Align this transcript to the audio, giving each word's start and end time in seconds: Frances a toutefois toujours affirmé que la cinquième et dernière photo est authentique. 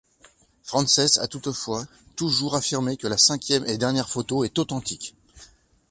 Frances 0.63 1.19
a 1.21 1.27
toutefois 1.27 1.85
toujours 2.15 2.55
affirmé 2.55 2.97
que 2.97 3.05
la 3.05 3.19
cinquième 3.19 3.63
et 3.67 3.77
dernière 3.77 4.09
photo 4.09 4.43
est 4.43 4.57
authentique. 4.57 5.13